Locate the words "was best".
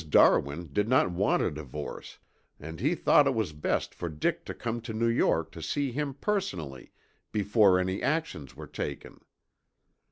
3.35-3.93